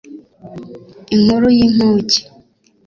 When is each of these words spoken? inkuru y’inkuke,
inkuru 1.15 1.47
y’inkuke, 1.57 2.19